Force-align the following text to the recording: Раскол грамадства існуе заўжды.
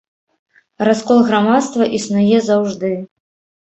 Раскол 0.87 1.21
грамадства 1.29 1.83
існуе 2.01 2.37
заўжды. 2.51 2.95